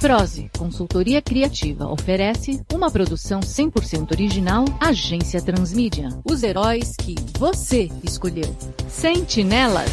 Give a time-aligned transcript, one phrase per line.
[0.00, 6.10] Prose, consultoria criativa, oferece uma produção 100% original Agência Transmídia.
[6.24, 8.54] Os heróis que você escolheu.
[8.88, 9.90] Sentinelas.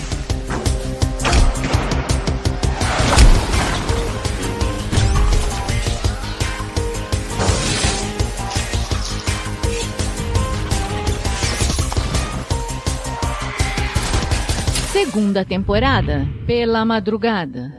[14.92, 17.73] Segunda temporada, pela madrugada.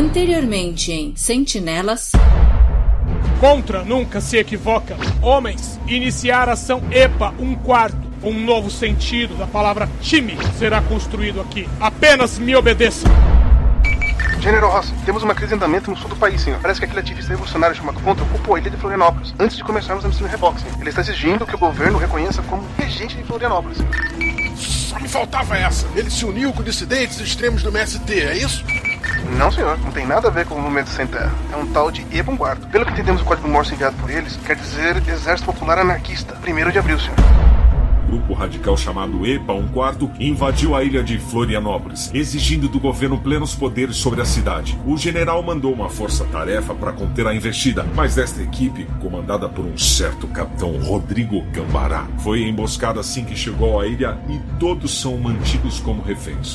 [0.00, 2.12] Anteriormente em Sentinelas.
[3.38, 4.96] Contra nunca se equivoca.
[5.20, 7.98] Homens, iniciar ação EPA um quarto.
[8.22, 11.68] Um novo sentido da palavra time será construído aqui.
[11.78, 13.12] Apenas me obedeçam.
[14.40, 16.58] General Ross, temos uma crise em andamento no sul do país, senhor.
[16.60, 20.02] Parece que aquele ativista revolucionário chamado Contra ocupou a ilha de Florianópolis antes de começarmos
[20.02, 20.66] a missão de reboxing.
[20.80, 23.76] Ele está exigindo que o governo o reconheça como regente de Florianópolis.
[24.56, 25.86] Só me faltava essa.
[25.94, 28.64] Ele se uniu com dissidentes extremos do MST, é isso?
[29.36, 29.78] Não, senhor.
[29.78, 31.32] Não tem nada a ver com o movimento sem terra.
[31.52, 32.66] É um tal de Ebonguardo.
[32.68, 36.34] Pelo que entendemos o código Morse enviado por eles, quer dizer Exército Popular Anarquista.
[36.36, 37.16] Primeiro de abril, senhor
[38.10, 43.54] grupo radical chamado EPA, um quarto, invadiu a ilha de Florianópolis, exigindo do governo plenos
[43.54, 44.76] poderes sobre a cidade.
[44.84, 49.78] O general mandou uma força-tarefa para conter a investida, mas esta equipe, comandada por um
[49.78, 55.78] certo capitão Rodrigo Cambará, foi emboscada assim que chegou à ilha e todos são mantidos
[55.78, 56.54] como reféns.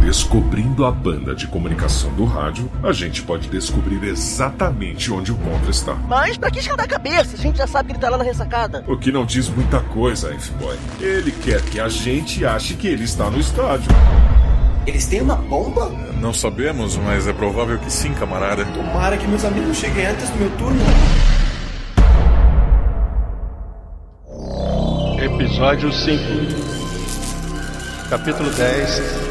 [0.00, 5.70] Descobrindo a banda de comunicação do rádio, a gente pode descobrir exatamente onde o Contra
[5.70, 5.94] está.
[5.94, 7.36] Mas pra que esquentar a cabeça?
[7.36, 8.82] A gente já sabe que ele tá lá na ressacada.
[8.88, 10.76] O que não diz muita coisa, F-Boy.
[11.00, 13.92] Ele quer que a gente ache que ele está no estádio.
[14.86, 15.90] Eles têm uma bomba?
[16.18, 18.64] Não sabemos, mas é provável que sim, camarada.
[18.64, 20.80] Tomara que meus amigos cheguem antes do meu turno.
[25.22, 26.70] Episódio 5
[28.08, 29.29] Capítulo 10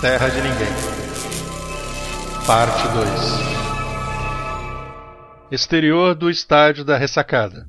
[0.00, 0.72] Terra de Ninguém.
[2.46, 3.10] Parte 2
[5.50, 7.66] Exterior do estádio da ressacada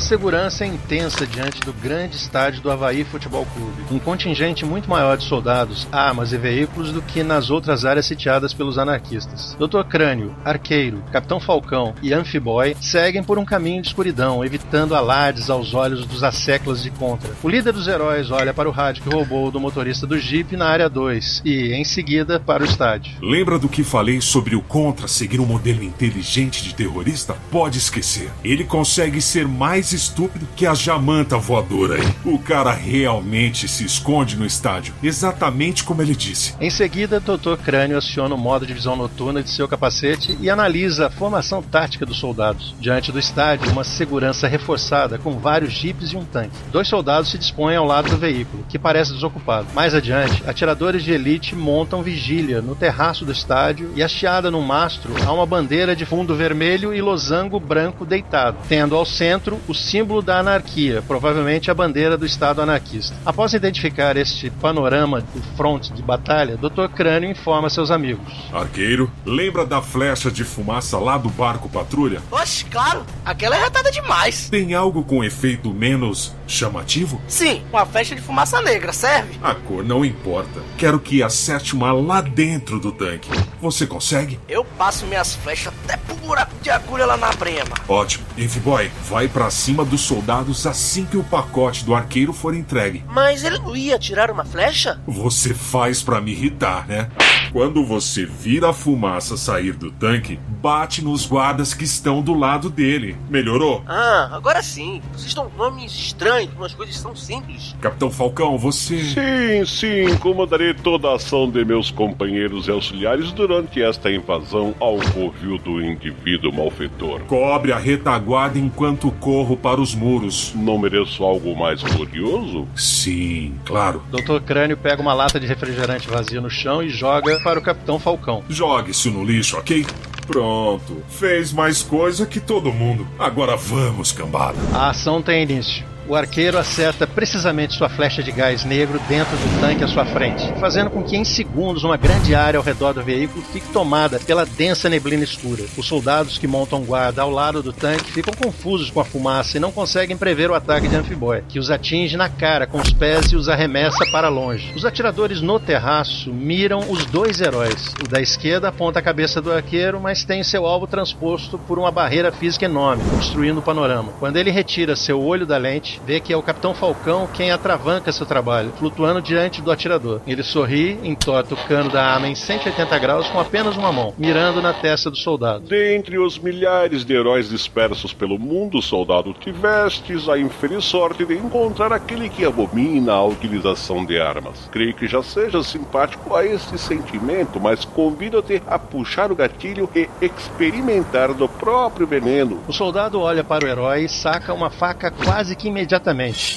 [0.00, 3.84] segurança é intensa diante do grande estádio do Havaí Futebol Clube.
[3.90, 8.54] Um contingente muito maior de soldados, armas e veículos do que nas outras áreas sitiadas
[8.54, 9.56] pelos anarquistas.
[9.58, 9.82] Dr.
[9.88, 15.74] Crânio, Arqueiro, Capitão Falcão e Amphiboy seguem por um caminho de escuridão, evitando alardes aos
[15.74, 17.30] olhos dos asseclas de contra.
[17.42, 20.68] O líder dos heróis olha para o rádio que roubou do motorista do Jeep na
[20.68, 23.12] área 2 e, em seguida, para o estádio.
[23.20, 27.36] Lembra do que falei sobre o Contra seguir um modelo inteligente de terrorista?
[27.50, 28.30] Pode esquecer.
[28.42, 31.96] Ele consegue ser mais estúpido que a jamanta voadora.
[32.24, 36.54] O cara realmente se esconde no estádio, exatamente como ele disse.
[36.60, 37.56] Em seguida, Dr.
[37.64, 42.06] Crânio aciona o modo de visão noturna de seu capacete e analisa a formação tática
[42.06, 42.74] dos soldados.
[42.78, 46.56] Diante do estádio, uma segurança reforçada com vários jipes e um tanque.
[46.70, 49.68] Dois soldados se dispõem ao lado do veículo, que parece desocupado.
[49.74, 55.14] Mais adiante, atiradores de elite montam vigília no terraço do estádio e hasteada no mastro
[55.24, 60.20] há uma bandeira de fundo vermelho e losango branco deitado, tendo ao centro o símbolo
[60.20, 63.16] da anarquia, provavelmente a bandeira do Estado anarquista.
[63.24, 66.88] Após identificar este panorama do fronte de batalha, Dr.
[66.94, 68.30] Crânio informa seus amigos.
[68.52, 72.20] Arqueiro, lembra da flecha de fumaça lá do barco patrulha?
[72.30, 74.50] Oxe, claro, aquela é retada demais.
[74.50, 77.18] Tem algo com efeito menos chamativo?
[77.26, 79.38] Sim, uma flecha de fumaça negra, serve?
[79.42, 80.60] A cor não importa.
[80.76, 83.30] Quero que acerte uma lá dentro do tanque.
[83.58, 84.38] Você consegue?
[84.46, 87.74] Eu passo minhas flechas até pro buraco de agulha lá na brema.
[87.88, 88.24] Ótimo.
[88.62, 93.04] Boy, vai para cima cima dos soldados assim que o pacote do arqueiro for entregue.
[93.08, 95.00] Mas ele não ia tirar uma flecha?
[95.06, 97.08] Você faz para me irritar, né?
[97.52, 102.70] Quando você vira a fumaça sair do tanque, bate nos guardas que estão do lado
[102.70, 103.14] dele.
[103.28, 103.82] Melhorou?
[103.86, 105.02] Ah, agora sim.
[105.12, 107.76] Vocês dão nomes estranhos umas coisas tão simples.
[107.78, 109.04] Capitão Falcão, você.
[109.04, 114.96] Sim, sim, comandarei toda a ação de meus companheiros e auxiliares durante esta invasão ao
[115.12, 117.20] covil do indivíduo malfeitor.
[117.22, 120.54] Cobre a retaguarda enquanto corro para os muros.
[120.54, 122.66] Não mereço algo mais glorioso?
[122.74, 124.02] Sim, claro.
[124.10, 127.98] Doutor Crânio pega uma lata de refrigerante vazia no chão e joga para o Capitão
[127.98, 128.42] Falcão.
[128.48, 129.86] Jogue-se no lixo, ok?
[130.26, 131.02] Pronto.
[131.08, 133.06] Fez mais coisa que todo mundo.
[133.18, 134.58] Agora vamos, cambada.
[134.72, 135.91] A ação tem início.
[136.08, 140.52] O arqueiro acerta precisamente sua flecha de gás negro dentro do tanque à sua frente,
[140.58, 144.44] fazendo com que em segundos uma grande área ao redor do veículo fique tomada pela
[144.44, 145.62] densa neblina escura.
[145.76, 149.60] Os soldados que montam guarda ao lado do tanque ficam confusos com a fumaça e
[149.60, 153.30] não conseguem prever o ataque de Amphiboy, que os atinge na cara com os pés
[153.30, 154.72] e os arremessa para longe.
[154.74, 157.94] Os atiradores no terraço miram os dois heróis.
[158.04, 161.92] O da esquerda aponta a cabeça do arqueiro, mas tem seu alvo transposto por uma
[161.92, 164.12] barreira física enorme, obstruindo o panorama.
[164.18, 168.12] Quando ele retira seu olho da lente, vê que é o Capitão Falcão quem atravanca
[168.12, 170.20] seu trabalho, flutuando diante do atirador.
[170.26, 174.62] Ele sorri, entorta o cano da arma em 180 graus com apenas uma mão, mirando
[174.62, 175.66] na testa do soldado.
[175.66, 181.92] Dentre os milhares de heróis dispersos pelo mundo, soldado, tivestes a infeliz sorte de encontrar
[181.92, 184.68] aquele que abomina a utilização de armas.
[184.70, 190.08] Creio que já seja simpático a este sentimento, mas convido-te a puxar o gatilho e
[190.20, 192.60] experimentar do próprio veneno.
[192.68, 195.81] O soldado olha para o herói e saca uma faca quase que imediatamente,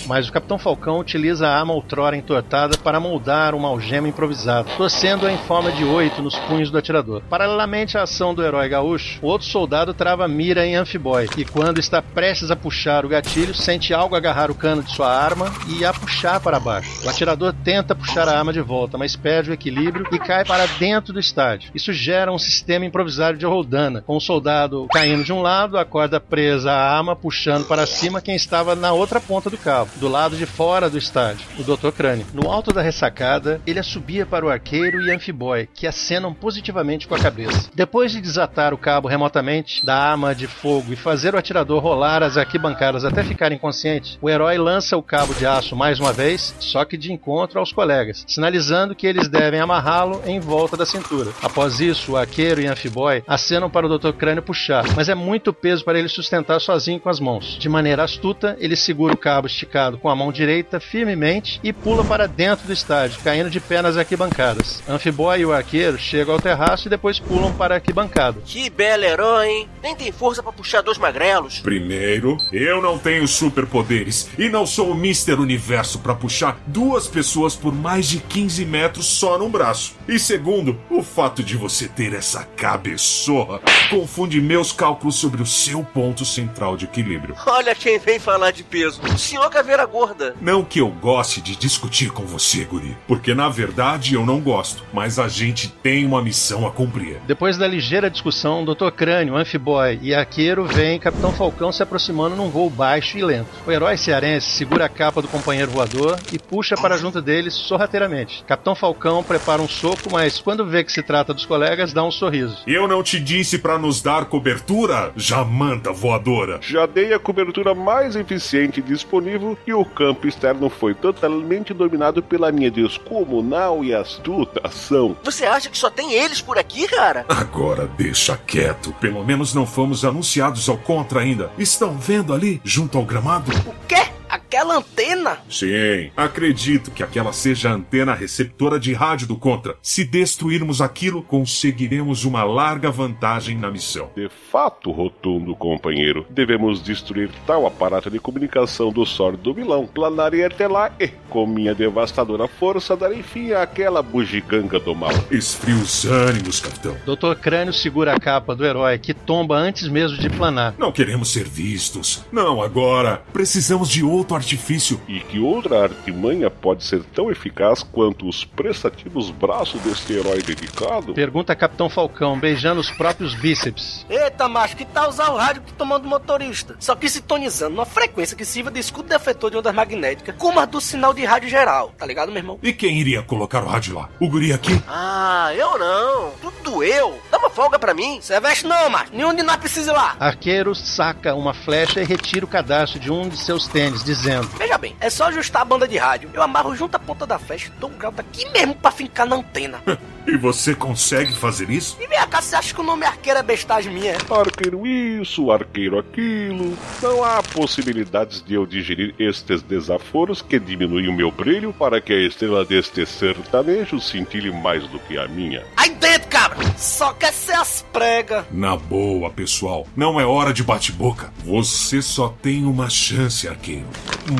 [0.07, 5.31] mas o Capitão Falcão utiliza a arma outrora entortada para moldar uma algema improvisada, torcendo-a
[5.31, 7.21] em forma de oito nos punhos do atirador.
[7.29, 11.79] Paralelamente à ação do herói gaúcho, o outro soldado trava mira em Amphiboy e, quando
[11.79, 15.85] está prestes a puxar o gatilho, sente algo agarrar o cano de sua arma e
[15.85, 17.05] a puxar para baixo.
[17.05, 20.65] O atirador tenta puxar a arma de volta, mas perde o equilíbrio e cai para
[20.79, 21.71] dentro do estádio.
[21.73, 25.85] Isso gera um sistema improvisado de roldana, com o soldado caindo de um lado, a
[25.85, 30.07] corda presa à arma, puxando para cima quem estava na outra ponta do cabo, do
[30.07, 31.91] lado de fora do estádio, o Dr.
[31.91, 32.25] Crânio.
[32.33, 37.15] No alto da ressacada, ele assobia para o arqueiro e Amphiboy, que acenam positivamente com
[37.15, 37.69] a cabeça.
[37.73, 42.23] Depois de desatar o cabo remotamente da arma de fogo e fazer o atirador rolar
[42.23, 46.55] as arquibancadas até ficar inconsciente, o herói lança o cabo de aço mais uma vez,
[46.59, 51.31] só que de encontro aos colegas, sinalizando que eles devem amarrá-lo em volta da cintura.
[51.41, 54.13] Após isso, o arqueiro e Amphiboy acenam para o Dr.
[54.13, 57.57] Crânio puxar, mas é muito peso para ele sustentar sozinho com as mãos.
[57.59, 62.03] De maneira astuta, ele segura o cabo esticado com a mão direita firmemente e pula
[62.03, 64.83] para dentro do estádio, caindo de pé nas arquibancadas.
[64.87, 68.41] Amphiboy e o arqueiro chegam ao terraço e depois pulam para a arquibancada.
[68.45, 69.69] Que belo herói, hein?
[69.81, 71.59] Nem tem força para puxar dois magrelos.
[71.59, 75.33] Primeiro, eu não tenho superpoderes e não sou o Mr.
[75.33, 79.95] Universo para puxar duas pessoas por mais de 15 metros só num braço.
[80.07, 85.83] E segundo, o fato de você ter essa cabeçorra confunde meus cálculos sobre o seu
[85.83, 87.35] ponto central de equilíbrio.
[87.45, 88.94] Olha quem vem falar de peso.
[89.03, 90.35] O senhor caveira gorda.
[90.41, 94.83] Não que eu goste de discutir com você, guri, porque na verdade eu não gosto,
[94.93, 97.19] mas a gente tem uma missão a cumprir.
[97.27, 98.89] Depois da ligeira discussão, Dr.
[98.95, 103.49] Crânio, Amphiboy e Arqueiro veem Capitão Falcão se aproximando num voo baixo e lento.
[103.65, 108.43] O herói cearense segura a capa do companheiro voador e puxa para junto deles sorrateiramente.
[108.47, 112.11] Capitão Falcão prepara um soco, mas quando vê que se trata dos colegas, dá um
[112.11, 112.57] sorriso.
[112.67, 116.59] Eu não te disse para nos dar cobertura, jamanta voadora.
[116.61, 122.51] Já dei a cobertura mais eficiente disponível e o campo externo foi totalmente dominado pela
[122.51, 125.17] minha descomunal e astuta ação.
[125.23, 127.25] Você acha que só tem eles por aqui, cara?
[127.27, 128.93] Agora deixa quieto.
[129.01, 131.51] Pelo menos não fomos anunciados ao contra ainda.
[131.57, 133.51] Estão vendo ali, junto ao gramado?
[133.65, 134.07] O quê?
[134.35, 135.37] Aquela antena?
[135.49, 139.77] Sim, acredito que aquela seja a antena receptora de rádio do Contra.
[139.81, 144.09] Se destruirmos aquilo, conseguiremos uma larga vantagem na missão.
[144.13, 149.87] De fato, rotundo companheiro, devemos destruir tal aparato de comunicação do sólido do vilão.
[149.87, 155.13] Planarei até lá e, com minha devastadora força, darei fim àquela bugiganga do mal.
[155.31, 156.97] Esfria os ânimos, capitão.
[157.05, 157.39] Dr.
[157.41, 160.75] Crânio segura a capa do herói, que tomba antes mesmo de planar.
[160.77, 162.25] Não queremos ser vistos.
[162.33, 163.23] Não agora.
[163.31, 164.99] Precisamos de outro artifício.
[165.07, 171.13] E que outra artimanha pode ser tão eficaz quanto os prestativos braços deste herói dedicado?
[171.13, 174.05] Pergunta Capitão Falcão, beijando os próprios bíceps.
[174.09, 176.75] Eita, macho, que tal usar o rádio que tomando motorista?
[176.79, 180.65] Só que sintonizando numa frequência que sirva de escudo defletor de ondas magnéticas, como a
[180.65, 182.59] do sinal de rádio geral, tá ligado, meu irmão?
[182.63, 184.09] E quem iria colocar o rádio lá?
[184.19, 184.81] O guri aqui?
[184.87, 186.31] Ah, eu não.
[186.41, 187.19] Tudo eu.
[187.29, 188.19] Dá uma folga pra mim.
[188.21, 189.11] Você veste não, macho.
[189.13, 190.15] Nenhum de nós precisa ir lá.
[190.19, 194.77] Arqueiro saca uma flecha e retira o cadastro de um de seus tênis, dizendo: Veja
[194.77, 196.29] bem, é só ajustar a banda de rádio.
[196.33, 199.25] Eu amarro junto a ponta da flecha e dou um grau daqui mesmo pra fincar
[199.25, 199.81] na antena.
[200.27, 201.97] E você consegue fazer isso?
[201.99, 204.17] E vem cá, você acha que o nome arqueiro é bestagem minha?
[204.29, 206.77] Arqueiro isso, arqueiro aquilo.
[207.01, 212.11] Não há possibilidades de eu digerir estes desaforos que diminuem o meu brilho para que
[212.11, 215.63] a estrela deste sertanejo cintile mais do que a minha.
[215.77, 216.57] Aí dentro, cabra!
[216.77, 218.45] Só quer ser as pregas.
[218.51, 219.87] Na boa, pessoal.
[219.95, 221.31] Não é hora de bate-boca.
[221.43, 223.85] Você só tem uma chance, arqueiro.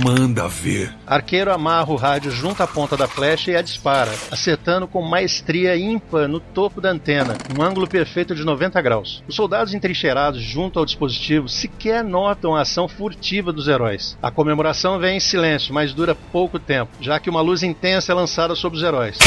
[0.04, 0.94] Manda ver.
[1.06, 5.75] Arqueiro amarra o rádio junto à ponta da flecha e a dispara, acertando com maestria
[5.78, 9.24] ímpar no topo da antena, um ângulo perfeito de 90 graus.
[9.28, 14.18] Os soldados entrincheirados junto ao dispositivo sequer notam a ação furtiva dos heróis.
[14.22, 18.16] A comemoração vem em silêncio, mas dura pouco tempo, já que uma luz intensa é
[18.16, 19.18] lançada sobre os heróis.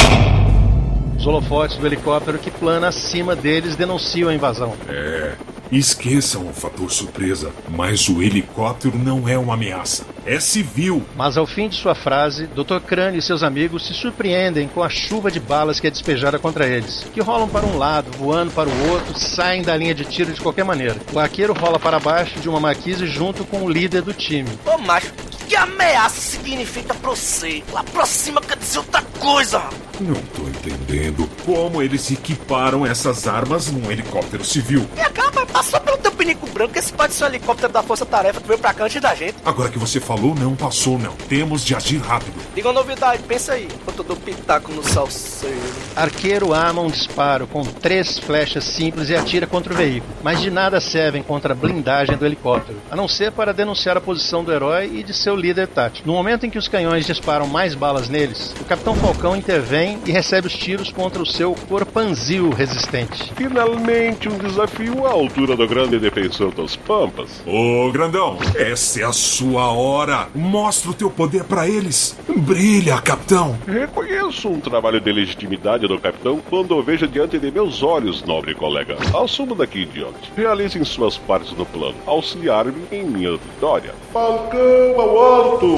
[1.19, 4.73] Os holofotes do helicóptero que plana acima deles denunciam a invasão.
[4.87, 5.33] É.
[5.69, 10.05] Esqueçam o fator surpresa, mas o helicóptero não é uma ameaça.
[10.25, 11.03] É civil.
[11.17, 12.79] Mas ao fim de sua frase, Dr.
[12.87, 16.65] Crânio e seus amigos se surpreendem com a chuva de balas que é despejada contra
[16.65, 20.31] eles, que rolam para um lado, voando para o outro, saem da linha de tiro
[20.31, 20.95] de qualquer maneira.
[21.11, 24.49] O arqueiro rola para baixo de uma marquise junto com o líder do time.
[24.65, 25.13] Ô macho,
[25.49, 27.63] que ameaça significa pra você?
[27.73, 29.63] Lá pra cima quer dizer outra coisa.
[29.99, 34.87] Não tô entendendo como eles equiparam essas armas num helicóptero civil.
[34.95, 38.05] E acaba, passou pelo teu pinico branco que esse pode ser o helicóptero da Força
[38.05, 39.35] Tarefa que veio pra cá antes da gente.
[39.43, 41.13] Agora que você falou, não passou, não.
[41.27, 42.39] Temos de agir rápido.
[42.53, 45.57] Diga uma novidade, pensa aí, enquanto eu dou pitaco no salseiro.
[45.95, 50.49] Arqueiro arma um disparo com três flechas simples e atira contra o veículo, mas de
[50.49, 54.53] nada servem contra a blindagem do helicóptero, a não ser para denunciar a posição do
[54.53, 56.07] herói e de seu líder tático.
[56.07, 60.11] No momento em que os canhões disparam mais balas neles, o Capitão Falcão intervém e
[60.11, 63.31] recebe os tiros contra o seu corpanzil resistente.
[63.35, 67.41] Finalmente um desafio à altura do grande defensor das Pampas.
[67.45, 70.27] Ô, grandão, essa é a sua hora.
[70.35, 72.17] Mostra o teu poder pra eles.
[72.27, 73.57] Brilha, capitão.
[73.67, 78.53] Reconheço um trabalho de legitimidade do capitão quando o vejo diante de meus olhos, nobre
[78.53, 78.97] colega.
[79.17, 80.31] Assumo daqui em diante.
[80.35, 81.95] Realizem suas partes no plano.
[82.05, 83.93] Auxiliar-me em minha vitória.
[84.11, 85.75] Falcão ao alto!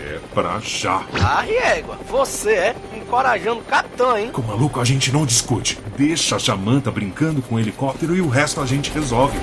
[0.00, 1.04] É pra já.
[1.22, 4.30] Ah, Riégua, você é encorajando o capitão, hein?
[4.32, 5.78] Com o maluco a gente não discute.
[5.96, 9.38] Deixa a Jamanta brincando com o helicóptero e o resto a gente resolve.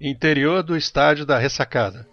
[0.00, 2.06] Interior do estádio da ressacada.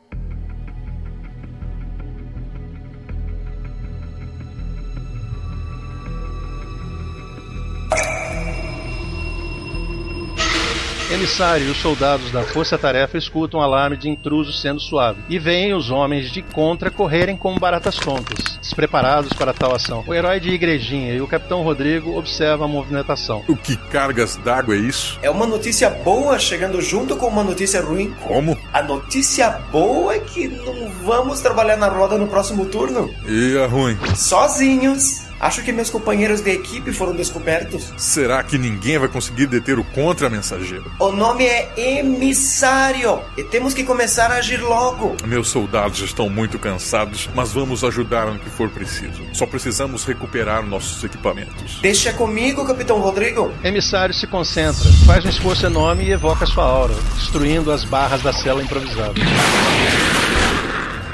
[11.26, 15.40] Emissário e os soldados da Força Tarefa escutam o alarme de intrusos sendo suave e
[15.40, 20.04] veem os homens de contra correrem como baratas tontas, despreparados para tal ação.
[20.06, 23.44] O herói de Igrejinha e o Capitão Rodrigo observam a movimentação.
[23.48, 25.18] O que cargas d'água é isso?
[25.24, 28.14] É uma notícia boa chegando junto com uma notícia ruim.
[28.22, 28.56] Como?
[28.72, 33.12] A notícia boa é que não vamos trabalhar na roda no próximo turno.
[33.28, 33.98] E a ruim?
[34.16, 35.25] Sozinhos.
[35.40, 37.94] Acho que meus companheiros de equipe foram descobertos.
[37.98, 40.92] Será que ninguém vai conseguir deter o contra-mensageiro?
[41.00, 45.16] O nome é Emissário e temos que começar a agir logo.
[45.26, 49.24] Meus soldados estão muito cansados, mas vamos ajudar no que for preciso.
[49.34, 51.80] Só precisamos recuperar nossos equipamentos.
[51.82, 53.52] Deixa comigo, Capitão Rodrigo.
[53.64, 58.34] Emissário se concentra, faz um esforço enorme e evoca sua aura, destruindo as barras da
[58.34, 59.14] cela improvisada.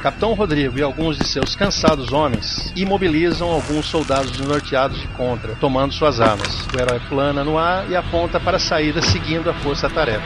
[0.01, 5.93] Capitão Rodrigo e alguns de seus cansados homens imobilizam alguns soldados desnorteados de contra, tomando
[5.93, 6.65] suas armas.
[6.73, 10.25] O herói plana no ar e aponta para a saída seguindo a força-tarefa.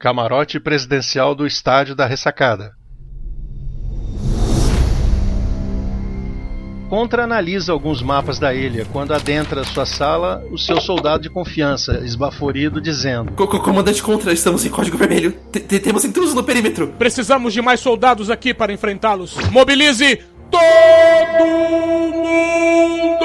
[0.00, 2.81] Camarote presidencial do estádio da ressacada.
[6.92, 11.98] Contra analisa alguns mapas da ilha quando adentra sua sala o seu soldado de confiança,
[12.04, 15.32] esbaforido, dizendo: Co- co- Comandante Contra, estamos em código vermelho.
[15.50, 16.88] T- t- Temos intrusos no perímetro.
[16.98, 19.34] Precisamos de mais soldados aqui para enfrentá-los.
[19.50, 20.16] Mobilize
[20.50, 21.46] todo
[22.14, 23.24] mundo!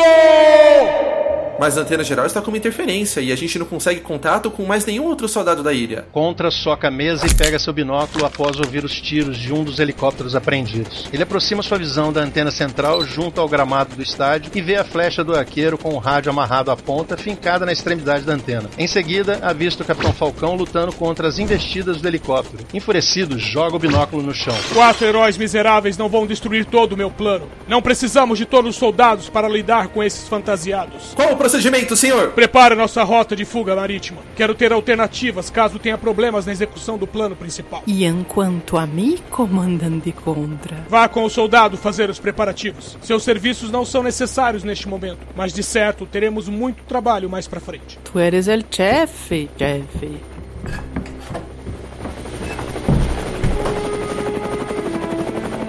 [1.60, 4.66] Mas a antena geral está com uma interferência e a gente não consegue contato com
[4.66, 6.06] mais nenhum outro soldado da ilha.
[6.12, 9.80] Contra soca a mesa e pega seu binóculo após ouvir os tiros de um dos
[9.80, 11.10] helicópteros apreendidos.
[11.12, 14.84] Ele aproxima sua visão da antena central junto ao gramado do estádio e vê a
[14.84, 18.70] flecha do arqueiro com o rádio amarrado à ponta fincada na extremidade da antena.
[18.78, 22.66] Em seguida, avista o Capitão Falcão lutando contra as investidas do helicóptero.
[22.74, 24.56] Enfurecido, joga o binóculo no chão.
[24.74, 27.50] Quatro heróis miseráveis não vão destruir todo o meu plano.
[27.68, 31.14] Não precisamos de todos os soldados para lidar com esses fantasiados.
[31.16, 32.32] Qual o procedimento, senhor?
[32.32, 34.20] Prepare nossa rota de fuga marítima.
[34.36, 37.84] Quero ter alternativas caso tenha problemas na execução do plano principal.
[37.88, 40.76] E enquanto a mim, comandante Contra.
[40.90, 42.98] Vá com o soldado fazer os preparativos.
[43.02, 47.62] Seus serviços não são necessários neste momento, mas de certo teremos muito trabalho mais pra
[47.62, 47.98] frente.
[48.04, 50.18] Tu eres el chefe, chefe.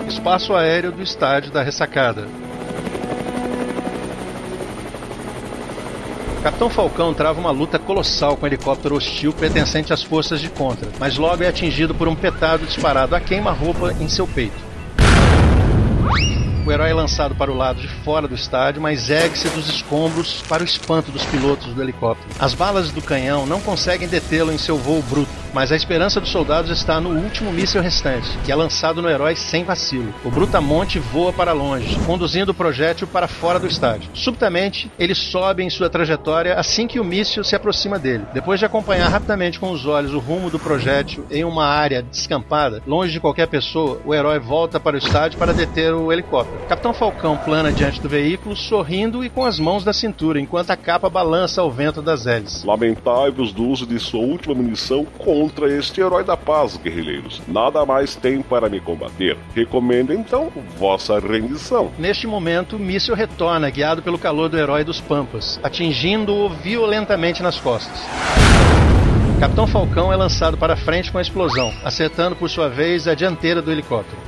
[0.08, 2.26] Espaço aéreo do estádio da ressacada.
[6.42, 10.88] Capitão Falcão trava uma luta colossal com um helicóptero hostil pertencente às forças de contra,
[10.98, 14.68] mas logo é atingido por um petardo disparado a queima-roupa em seu peito.
[16.64, 20.42] O herói é lançado para o lado de fora do estádio, mas ergue-se dos escombros
[20.46, 22.28] para o espanto dos pilotos do helicóptero.
[22.38, 26.30] As balas do canhão não conseguem detê-lo em seu voo bruto, mas a esperança dos
[26.30, 30.12] soldados está no último míssil restante, que é lançado no herói sem vacilo.
[30.24, 34.10] O Brutamonte voa para longe, conduzindo o projétil para fora do estádio.
[34.14, 38.24] Subitamente, ele sobe em sua trajetória assim que o míssil se aproxima dele.
[38.32, 42.82] Depois de acompanhar rapidamente com os olhos o rumo do projétil em uma área descampada,
[42.86, 46.66] longe de qualquer pessoa, o herói volta para o estádio para deter o helicóptero.
[46.68, 50.76] Capitão Falcão plana diante do veículo, sorrindo e com as mãos da cintura, enquanto a
[50.76, 52.64] capa balança ao vento das hélices.
[52.64, 55.06] Lamentáveis do uso de sua última munição
[55.38, 57.40] contra este herói da paz, guerrilheiros.
[57.46, 59.38] Nada mais tem para me combater.
[59.54, 61.92] Recomendo então vossa rendição.
[61.96, 67.60] Neste momento, o míssil retorna, guiado pelo calor do herói dos Pampas, atingindo-o violentamente nas
[67.60, 68.04] costas.
[69.38, 73.62] Capitão Falcão é lançado para frente com a explosão, acertando por sua vez a dianteira
[73.62, 74.18] do helicóptero.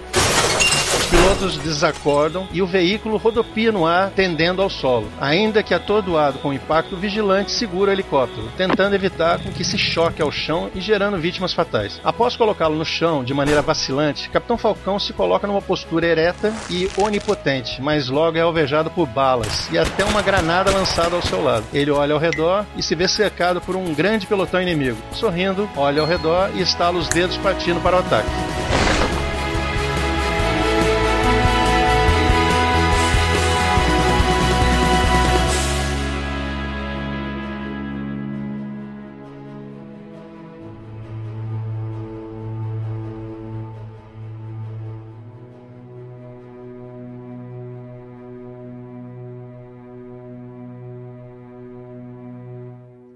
[1.10, 5.08] Os pilotos desacordam e o veículo rodopia no ar, tendendo ao solo.
[5.20, 9.64] Ainda que atordoado com o impacto, o vigilante segura o helicóptero, tentando evitar com que
[9.64, 12.00] se choque ao chão e gerando vítimas fatais.
[12.04, 16.88] Após colocá-lo no chão de maneira vacilante, Capitão Falcão se coloca numa postura ereta e
[16.96, 21.66] onipotente, mas logo é alvejado por balas e até uma granada lançada ao seu lado.
[21.72, 24.98] Ele olha ao redor e se vê cercado por um grande pelotão inimigo.
[25.10, 28.30] Sorrindo, olha ao redor e estala os dedos partindo para o ataque.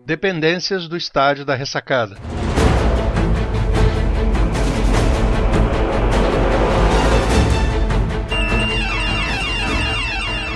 [0.06, 2.16] Dependências do estádio da ressacada.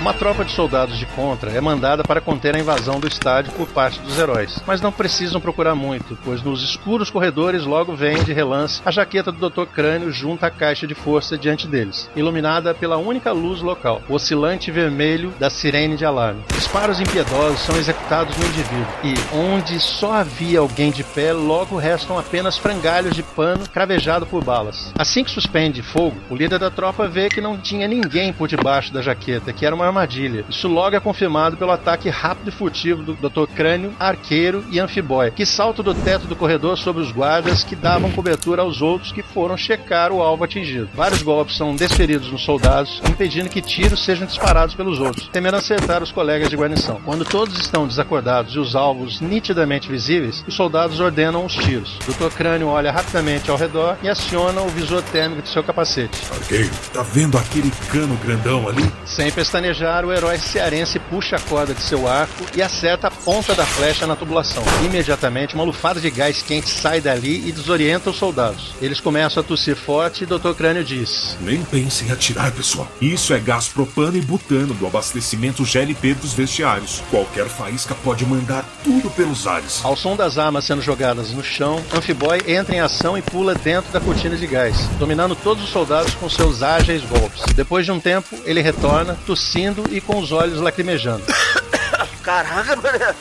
[0.09, 3.67] Uma tropa de soldados de Contra é mandada para conter a invasão do estádio por
[3.67, 8.33] parte dos heróis, mas não precisam procurar muito, pois nos escuros corredores logo vem de
[8.33, 9.67] relance a jaqueta do Dr.
[9.67, 14.71] Crânio junto à caixa de força diante deles, iluminada pela única luz local, o oscilante
[14.71, 16.43] vermelho da sirene de alarme.
[16.55, 22.17] Disparos impiedosos são executados no indivíduo, e onde só havia alguém de pé, logo restam
[22.17, 24.91] apenas frangalhos de pano cravejado por balas.
[24.97, 28.91] Assim que suspende fogo, o líder da tropa vê que não tinha ninguém por debaixo
[28.91, 30.45] da jaqueta, que era uma armadilha.
[30.49, 33.51] Isso logo é confirmado pelo ataque rápido e furtivo do Dr.
[33.53, 38.11] Crânio, Arqueiro e Anfibóia, que saltam do teto do corredor sobre os guardas que davam
[38.11, 40.89] cobertura aos outros que foram checar o alvo atingido.
[40.93, 46.01] Vários golpes são desferidos nos soldados, impedindo que tiros sejam disparados pelos outros, temendo acertar
[46.01, 47.01] os colegas de guarnição.
[47.03, 51.97] Quando todos estão desacordados e os alvos nitidamente visíveis, os soldados ordenam os tiros.
[52.05, 52.33] Dr.
[52.35, 56.19] Crânio olha rapidamente ao redor e aciona o visor térmico de seu capacete.
[56.31, 58.89] Arqueiro, tá vendo aquele cano grandão ali?
[59.05, 63.55] Sem pestanejar, o herói cearense puxa a corda de seu arco e acerta a ponta
[63.55, 64.63] da flecha na tubulação.
[64.85, 68.73] Imediatamente, uma lufada de gás quente sai dali e desorienta os soldados.
[68.79, 70.53] Eles começam a tossir forte e Dr.
[70.55, 72.87] Crânio diz: Nem pense em atirar, pessoal.
[73.01, 77.01] Isso é gás propano e butano do abastecimento GLP dos vestiários.
[77.09, 79.83] Qualquer faísca pode mandar tudo pelos ares.
[79.83, 83.91] Ao som das armas sendo jogadas no chão, Amphiboy entra em ação e pula dentro
[83.91, 87.41] da cortina de gás, dominando todos os soldados com seus ágeis golpes.
[87.55, 91.23] Depois de um tempo, ele retorna, tossindo e com os olhos lacrimejando.
[92.23, 93.15] Caraca, mano.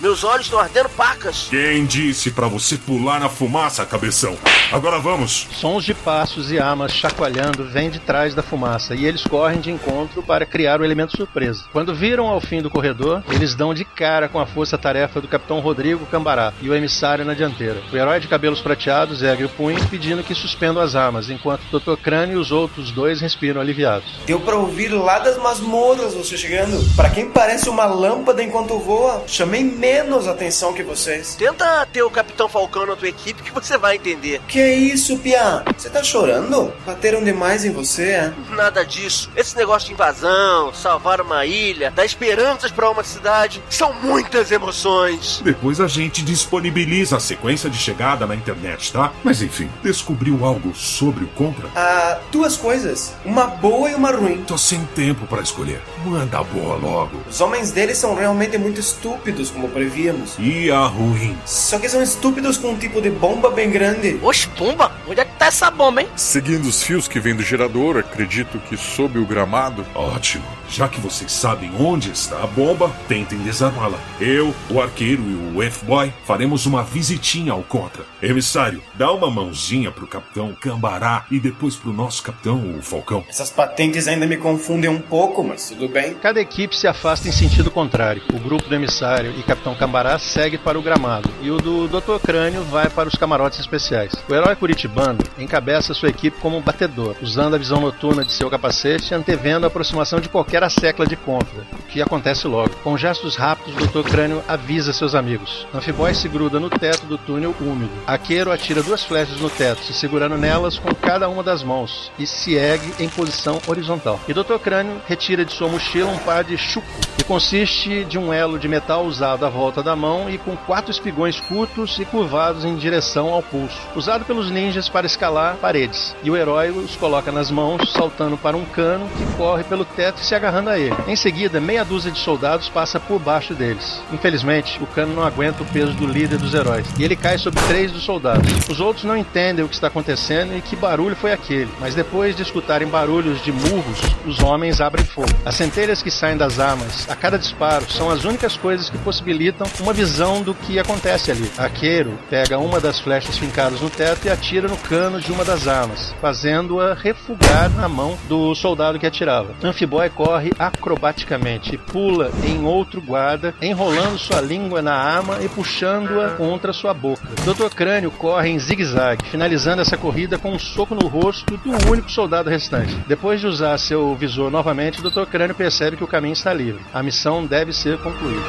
[0.00, 1.48] Meus olhos estão ardendo pacas.
[1.50, 4.34] Quem disse para você pular na fumaça, cabeção?
[4.72, 5.46] Agora vamos.
[5.52, 9.70] Sons de passos e armas chacoalhando vêm de trás da fumaça e eles correm de
[9.70, 11.64] encontro para criar o elemento surpresa.
[11.70, 15.60] Quando viram ao fim do corredor, eles dão de cara com a força-tarefa do capitão
[15.60, 17.82] Rodrigo Cambará e o emissário na dianteira.
[17.92, 21.78] O herói de cabelos prateados ergue o punho pedindo que suspendam as armas, enquanto o
[21.78, 22.00] Dr.
[22.00, 24.08] Crânio e os outros dois respiram aliviados.
[24.24, 26.80] Deu para ouvir lá das masmorras você chegando.
[26.96, 31.34] Para quem parece uma lâmpada enquanto voa, chamei menos atenção que vocês.
[31.34, 34.40] Tenta ter o Capitão Falcão na tua equipe que você vai entender.
[34.46, 35.64] Que é isso, Pia?
[35.76, 36.72] Você tá chorando?
[36.86, 38.32] Bateram demais em você, é?
[38.50, 39.28] Nada disso.
[39.36, 45.40] Esse negócio de invasão, salvar uma ilha, dar esperanças para uma cidade, são muitas emoções.
[45.42, 49.12] Depois a gente disponibiliza a sequência de chegada na internet, tá?
[49.24, 51.68] Mas enfim, descobriu algo sobre o Contra?
[51.74, 53.12] Ah, duas coisas.
[53.24, 54.44] Uma boa e uma ruim.
[54.46, 55.80] Tô sem tempo para escolher.
[56.04, 57.18] Manda a boa logo.
[57.28, 60.36] Os homens deles são realmente muito estúpidos, como prevíamos.
[60.38, 61.34] E a ruim?
[61.46, 64.20] Só que são estúpidos com um tipo de bomba bem grande.
[64.22, 64.92] Oxe, bomba?
[65.08, 66.08] Onde é que tá essa bomba, hein?
[66.16, 69.86] Seguindo os fios que vêm do gerador, acredito que sob o gramado.
[69.94, 70.44] Ótimo.
[70.70, 73.98] Já que vocês sabem onde está a bomba, tentem desarmá-la.
[74.20, 78.04] Eu, o arqueiro e o F-Boy faremos uma visitinha ao Contra.
[78.22, 83.24] Emissário, dá uma mãozinha pro capitão Cambará e depois pro nosso capitão, o Falcão.
[83.28, 86.14] Essas patentes ainda me confundem um pouco, mas tudo bem.
[86.14, 88.22] Cada equipe se afasta em sentido contrário.
[88.32, 92.20] O grupo do emissário e capitão Cambará segue para o gramado e o do Dr.
[92.24, 94.12] Crânio vai para os camarotes especiais.
[94.28, 98.48] O herói curitibano encabeça sua equipe como um batedor, usando a visão noturna de seu
[98.48, 102.70] capacete, antevendo a aproximação de qualquer assecla de contra, o que acontece logo.
[102.82, 104.02] Com gestos rápidos, Dr.
[104.02, 105.66] Crânio avisa seus amigos.
[105.74, 107.90] Amphiboy se gruda no teto do túnel úmido.
[108.06, 112.26] Aqueiro atira duas flechas no teto, se segurando nelas com cada uma das mãos, e
[112.26, 114.20] se ergue em posição horizontal.
[114.28, 114.58] E Dr.
[114.62, 116.86] Crânio retira de sua mochila um par de chuco,
[117.30, 121.38] consiste de um elo de metal usado à volta da mão e com quatro espigões
[121.38, 126.12] curtos e curvados em direção ao pulso, usado pelos ninjas para escalar paredes.
[126.24, 130.20] E o herói os coloca nas mãos, saltando para um cano que corre pelo teto
[130.20, 130.96] e se agarrando a ele.
[131.06, 134.02] Em seguida, meia dúzia de soldados passa por baixo deles.
[134.12, 137.62] Infelizmente, o cano não aguenta o peso do líder dos heróis e ele cai sobre
[137.68, 138.68] três dos soldados.
[138.68, 142.34] Os outros não entendem o que está acontecendo e que barulho foi aquele, mas depois
[142.34, 145.30] de escutarem barulhos de murros, os homens abrem fogo.
[145.44, 149.92] As centelhas que saem das armas cada disparo são as únicas coisas que possibilitam uma
[149.92, 151.50] visão do que acontece ali.
[151.58, 155.68] Arqueiro pega uma das flechas fincadas no teto e atira no cano de uma das
[155.68, 159.54] armas, fazendo-a refugar na mão do soldado que atirava.
[159.62, 166.30] Amphiboy corre acrobaticamente e pula em outro guarda, enrolando sua língua na arma e puxando-a
[166.30, 167.28] contra sua boca.
[167.44, 167.74] Dr.
[167.74, 172.48] Crânio corre em zigue-zague, finalizando essa corrida com um soco no rosto do único soldado
[172.48, 172.94] restante.
[173.06, 175.24] Depois de usar seu visor novamente, Dr.
[175.30, 176.80] Crânio percebe que o caminho está livre.
[176.92, 178.40] A missão deve ser concluída.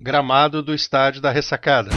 [0.00, 1.90] Gramado do estádio da ressacada.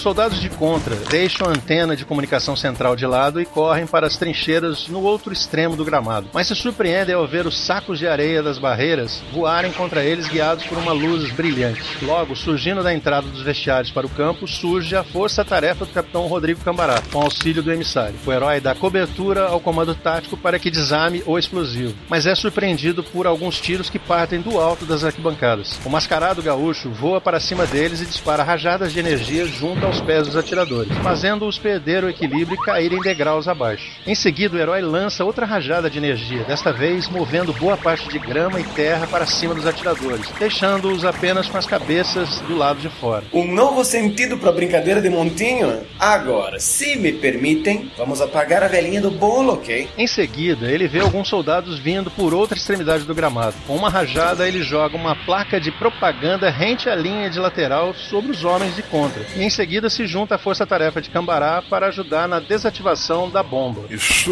[0.00, 4.16] Soldados de contra deixam a antena de comunicação central de lado e correm para as
[4.16, 8.42] trincheiras no outro extremo do gramado, mas se surpreendem ao ver os sacos de areia
[8.42, 11.82] das barreiras voarem contra eles guiados por uma luz brilhante.
[12.00, 16.64] Logo, surgindo da entrada dos vestiários para o campo, surge a força-tarefa do capitão Rodrigo
[16.64, 18.16] Cambará, com auxílio do emissário.
[18.24, 23.04] O herói dá cobertura ao comando tático para que desarme o explosivo, mas é surpreendido
[23.04, 25.78] por alguns tiros que partem do alto das arquibancadas.
[25.84, 30.00] O mascarado gaúcho voa para cima deles e dispara rajadas de energia junto ao aos
[30.00, 33.90] pés dos atiradores, fazendo-os perder o equilíbrio e caírem degraus abaixo.
[34.06, 38.18] Em seguida, o herói lança outra rajada de energia, desta vez movendo boa parte de
[38.20, 42.88] grama e terra para cima dos atiradores, deixando-os apenas com as cabeças do lado de
[42.88, 43.24] fora.
[43.32, 45.80] Um novo sentido para a brincadeira de montinho?
[45.98, 49.88] Agora, se me permitem, vamos apagar a velhinha do bolo, ok?
[49.98, 53.56] Em seguida, ele vê alguns soldados vindo por outra extremidade do gramado.
[53.66, 58.30] Com uma rajada, ele joga uma placa de propaganda rente à linha de lateral sobre
[58.30, 59.26] os homens de contra.
[59.34, 63.42] E em seguida, seguida se junta à força-tarefa de Cambará para ajudar na desativação da
[63.42, 63.82] bomba.
[63.88, 64.30] Isso.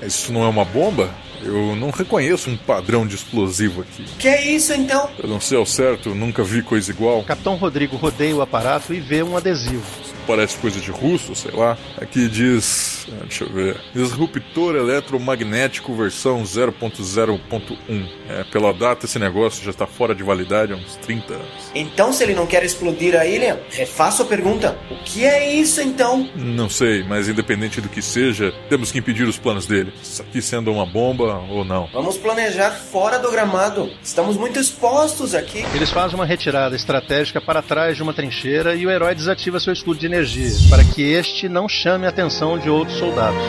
[0.00, 1.10] Isso não é uma bomba?
[1.42, 4.04] Eu não reconheço um padrão de explosivo aqui.
[4.18, 5.10] Que é isso então?
[5.18, 7.22] Eu não sei ao certo, nunca vi coisa igual.
[7.24, 9.84] Capitão Rodrigo rodeia o aparato e vê um adesivo
[10.26, 11.78] parece coisa de russo, sei lá.
[12.00, 18.08] Aqui diz, ah, deixa eu ver, disruptor eletromagnético versão 0.0.1.
[18.28, 21.70] É, pela data esse negócio já está fora de validade há uns 30 anos.
[21.74, 25.80] Então, se ele não quer explodir a ilha, refaço a pergunta: o que é isso
[25.80, 26.28] então?
[26.34, 29.92] Não sei, mas independente do que seja, temos que impedir os planos dele.
[30.02, 31.88] Isso aqui sendo uma bomba ou não.
[31.92, 33.90] Vamos planejar fora do gramado.
[34.02, 35.64] Estamos muito expostos aqui.
[35.74, 39.72] Eles fazem uma retirada estratégica para trás de uma trincheira e o herói desativa seu
[39.72, 43.42] escudo de energia, para que este não chame a atenção de outros soldados.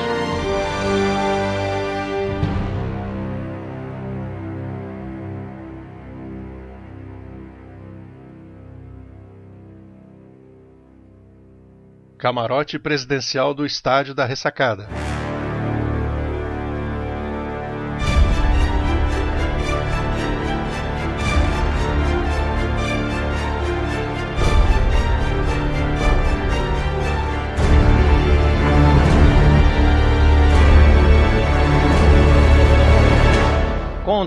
[12.17, 14.87] Camarote presidencial do Estádio da Ressacada.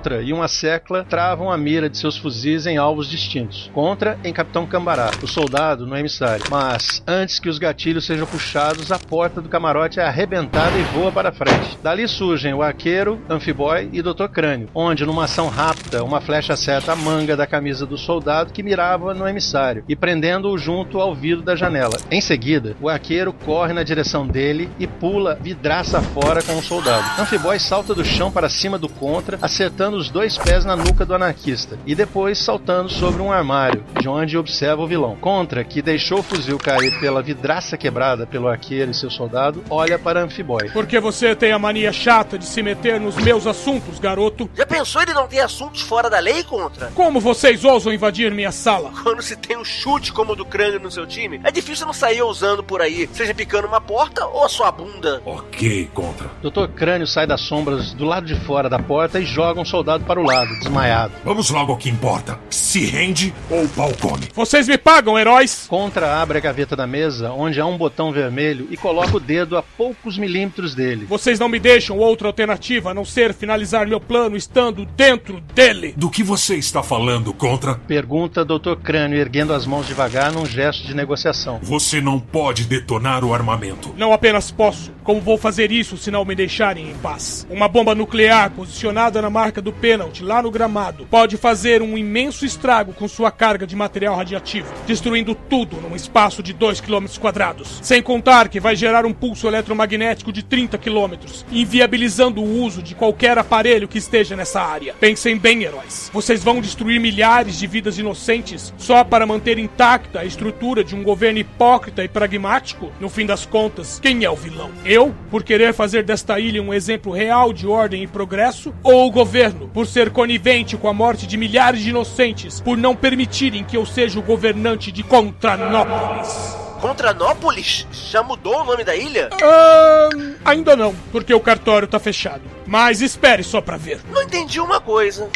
[0.00, 3.70] Contra e uma secla travam a mira de seus fuzis em alvos distintos.
[3.74, 6.46] Contra em Capitão Cambará, o soldado no emissário.
[6.50, 11.12] Mas antes que os gatilhos sejam puxados, a porta do camarote é arrebentada e voa
[11.12, 11.78] para frente.
[11.82, 14.28] Dali surgem o arqueiro, Amphiboy e Dr.
[14.32, 18.62] Crânio, onde numa ação rápida, uma flecha acerta a manga da camisa do soldado que
[18.62, 21.98] mirava no emissário e prendendo-o junto ao vidro da janela.
[22.10, 27.20] Em seguida, o arqueiro corre na direção dele e pula vidraça fora com o soldado.
[27.20, 31.04] Amphiboy salta do chão para cima do contra, acertando colocando os dois pés na nuca
[31.04, 35.16] do anarquista e depois saltando sobre um armário, de onde observa o vilão.
[35.16, 39.98] Contra, que deixou o fuzil cair pela vidraça quebrada pelo arqueiro e seu soldado, olha
[39.98, 40.70] para Amphiboy.
[40.70, 44.48] Porque você tem a mania chata de se meter nos meus assuntos, garoto?
[44.54, 46.86] Já pensou ele não ter assuntos fora da lei contra?
[46.94, 48.92] Como vocês ousam invadir minha sala?
[49.02, 51.92] Quando se tem um chute como o do crânio no seu time, é difícil não
[51.92, 55.22] sair ousando por aí, seja picando uma porta ou a sua bunda.
[55.24, 56.30] Ok, contra.
[56.42, 56.68] Dr.
[56.74, 60.20] Crânio sai das sombras do lado de fora da porta e joga um soldado para
[60.20, 61.12] o lado, desmaiado.
[61.24, 62.38] Vamos logo ao que importa.
[62.50, 64.28] Se rende ou o pau come.
[64.34, 65.66] Vocês me pagam, heróis?
[65.68, 69.56] Contra abre a gaveta da mesa, onde há um botão vermelho, e coloca o dedo
[69.56, 71.06] a poucos milímetros dele.
[71.06, 75.94] Vocês não me deixam outra alternativa a não ser finalizar meu plano estando dentro dele.
[75.96, 77.74] Do que você está falando, contra?
[77.74, 78.76] Pergunta Dr.
[78.82, 81.58] Crânio, erguendo as mãos devagar num gesto de negociação.
[81.62, 83.94] Você não pode detonar o armamento.
[83.96, 87.46] Não apenas posso, como vou fazer isso se não me deixarem em paz?
[87.50, 92.44] Uma bomba nuclear posicionada na marca do pênalti lá no gramado pode fazer um imenso
[92.44, 97.78] estrago com sua carga de material radiativo, destruindo tudo num espaço de 2 km quadrados.
[97.82, 101.14] Sem contar que vai gerar um pulso eletromagnético de 30 km,
[101.50, 104.94] inviabilizando o uso de qualquer aparelho que esteja nessa área.
[104.94, 106.10] Pensem bem, heróis.
[106.12, 111.02] Vocês vão destruir milhares de vidas inocentes só para manter intacta a estrutura de um
[111.02, 112.92] governo hipócrita e pragmático?
[113.00, 114.70] No fim das contas, quem é o vilão?
[114.84, 118.74] Eu, por querer fazer desta ilha um exemplo real de ordem e progresso?
[118.82, 122.94] Ou o governo, por ser conivente com a morte de milhares de inocentes, por não
[122.94, 126.56] permitirem que eu seja o governante de Contranópolis?
[126.80, 127.86] Contranópolis?
[127.92, 129.28] Já mudou o nome da ilha?
[129.42, 132.42] Ahn, ainda não, porque o cartório tá fechado.
[132.66, 134.00] Mas espere só pra ver.
[134.10, 135.28] Não entendi uma coisa.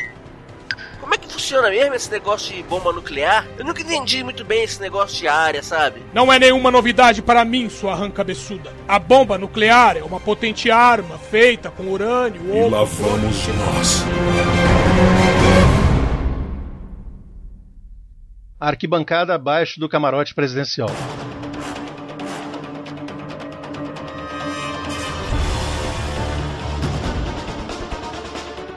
[1.05, 3.47] Como é que funciona mesmo esse negócio de bomba nuclear?
[3.59, 6.03] Eu nunca entendi muito bem esse negócio de área, sabe?
[6.15, 8.73] Não é nenhuma novidade para mim, sua arranca-beçuda.
[8.89, 12.71] A bomba nuclear é uma potente arma feita com urânio E ou...
[12.71, 14.05] lá vamos nós.
[18.59, 20.89] Arquibancada abaixo do camarote presidencial.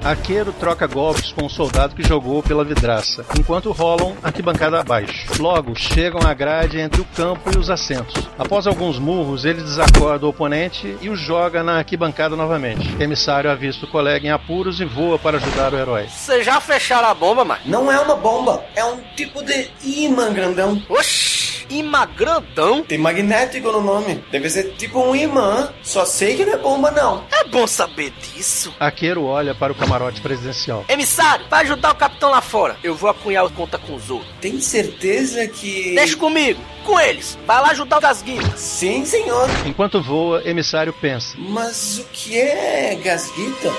[0.03, 5.27] Arqueiro troca golpes com o soldado que jogou pela vidraça, enquanto rolam arquibancada abaixo.
[5.39, 8.27] Logo, chegam à grade entre o campo e os assentos.
[8.39, 12.91] Após alguns murros, ele desacorda o oponente e o joga na arquibancada novamente.
[12.95, 16.07] O emissário avista o colega em apuros e voa para ajudar o herói.
[16.07, 17.59] Vocês já fecharam a bomba, mas.
[17.65, 20.81] Não é uma bomba, é um tipo de imã grandão.
[20.89, 21.36] Oxi!
[21.69, 22.83] Imã grandão?
[22.83, 24.23] Tem magnético no nome.
[24.31, 25.69] Deve ser tipo um imã.
[25.83, 27.23] Só sei que não é bomba, não.
[27.31, 28.73] É bom saber disso.
[28.79, 30.85] Arqueiro olha para o camarote presidencial.
[30.87, 32.77] Emissário, vai ajudar o capitão lá fora.
[32.83, 34.31] Eu vou acunhar o conta com os outros.
[34.39, 35.95] Tem certeza que.
[35.95, 37.37] Deixa comigo, com eles.
[37.45, 38.43] Vai lá ajudar o Gasguinho.
[38.55, 39.47] Sim, senhor.
[39.65, 41.35] Enquanto voa, emissário pensa.
[41.37, 43.71] Mas o que é gasguita?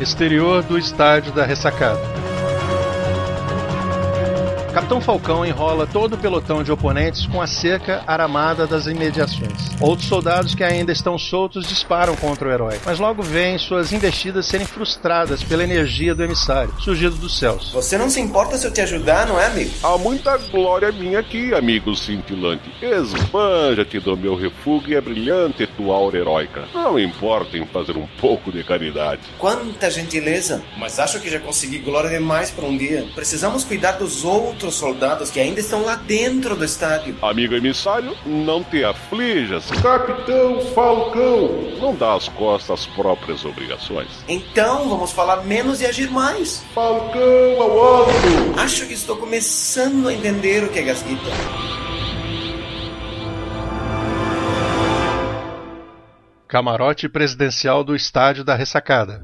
[0.00, 2.00] Exterior do estádio da ressacada.
[4.74, 9.70] Capitão Falcão enrola todo o pelotão de oponentes com a cerca aramada das imediações.
[9.80, 14.46] Outros soldados que ainda estão soltos disparam contra o herói, mas logo veem suas investidas
[14.46, 17.70] serem frustradas pela energia do emissário, surgido dos céus.
[17.72, 19.70] Você não se importa se eu te ajudar, não é, amigo?
[19.80, 22.68] Há muita glória minha aqui, amigo cintilante.
[22.82, 26.64] Esbanja-te do meu refúgio e a brilhante tua aura heróica.
[26.74, 29.22] Não importa em fazer um pouco de caridade.
[29.38, 30.64] Quanta gentileza!
[30.76, 33.06] Mas acho que já consegui glória demais por um dia.
[33.14, 37.16] Precisamos cuidar dos outros soldados que ainda estão lá dentro do estádio.
[37.22, 39.70] Amigo emissário, não te aflijas.
[39.82, 44.08] Capitão Falcão, não dá as costas às próprias obrigações.
[44.28, 46.62] Então vamos falar menos e agir mais.
[46.74, 48.12] Falcão ao alto!
[48.56, 51.30] Acho que estou começando a entender o que é gasguita.
[56.46, 59.20] Camarote presidencial do estádio da ressacada.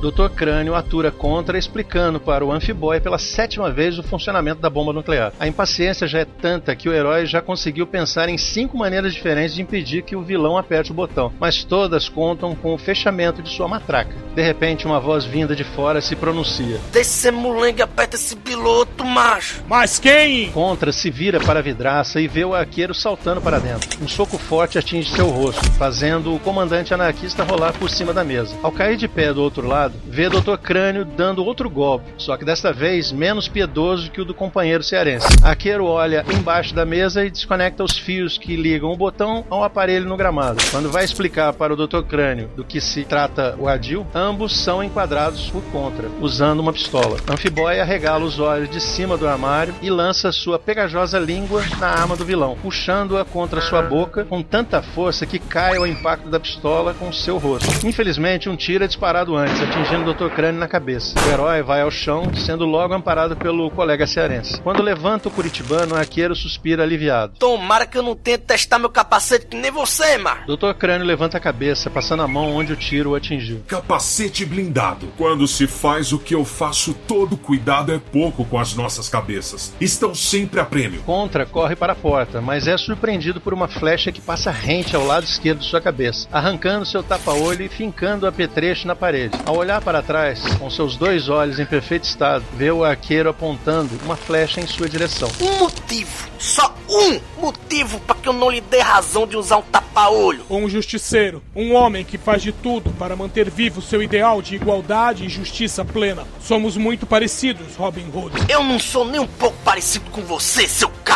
[0.00, 0.28] Dr.
[0.34, 5.32] Crânio atura contra, explicando para o Amphiboy pela sétima vez o funcionamento da bomba nuclear.
[5.38, 9.54] A impaciência já é tanta que o herói já conseguiu pensar em cinco maneiras diferentes
[9.54, 13.50] de impedir que o vilão aperte o botão, mas todas contam com o fechamento de
[13.50, 14.14] sua matraca.
[14.34, 16.78] De repente, uma voz vinda de fora se pronuncia.
[16.92, 19.62] Deixa esse aperta esse piloto, macho.
[19.66, 20.50] Mas quem?
[20.50, 23.88] Contra se vira para a vidraça e vê o arqueiro saltando para dentro.
[24.02, 28.56] Um soco forte atinge seu rosto, fazendo o comandante anarquista rolar por cima da mesa.
[28.62, 30.56] Ao cair de pé do outro lado, lado, vê Dr.
[30.62, 35.26] Crânio dando outro golpe, só que desta vez menos piedoso que o do companheiro cearense.
[35.42, 40.08] Arqueiro olha embaixo da mesa e desconecta os fios que ligam o botão ao aparelho
[40.08, 40.62] no gramado.
[40.70, 42.02] Quando vai explicar para o Dr.
[42.02, 47.18] Crânio do que se trata o Adil, ambos são enquadrados por contra, usando uma pistola.
[47.28, 52.16] Anfiboy arregala os olhos de cima do armário e lança sua pegajosa língua na arma
[52.16, 56.94] do vilão, puxando-a contra sua boca com tanta força que cai ao impacto da pistola
[56.94, 57.86] com seu rosto.
[57.86, 60.34] Infelizmente, um tiro é disparado antes, atingindo o Dr.
[60.34, 61.14] Crânio na cabeça.
[61.20, 64.58] O herói vai ao chão, sendo logo amparado pelo colega cearense.
[64.62, 67.34] Quando levanta o curitibano, o arqueiro suspira aliviado.
[67.38, 70.46] Tomara que eu não tenha testar meu capacete que nem você, mar.
[70.46, 70.72] Dr.
[70.78, 73.62] Crânio levanta a cabeça, passando a mão onde o tiro o atingiu.
[73.66, 75.08] Capacete blindado.
[75.18, 79.74] Quando se faz o que eu faço, todo cuidado é pouco com as nossas cabeças.
[79.78, 81.02] Estão sempre a prêmio.
[81.02, 85.04] Contra corre para a porta, mas é surpreendido por uma flecha que passa rente ao
[85.04, 89.38] lado esquerdo de sua cabeça, arrancando seu tapa-olho e fincando o apetrecho na parede.
[89.44, 93.98] Ao olhar para trás, com seus dois olhos em perfeito estado, vê o arqueiro apontando
[94.04, 95.28] uma flecha em sua direção.
[95.40, 99.62] Um motivo, só um motivo para que eu não lhe dê razão de usar um
[99.62, 100.44] tapa-olho.
[100.48, 105.26] Um justiceiro, um homem que faz de tudo para manter vivo seu ideal de igualdade
[105.26, 106.22] e justiça plena.
[106.40, 108.36] Somos muito parecidos, Robin Hood.
[108.48, 111.15] Eu não sou nem um pouco parecido com você, seu safado.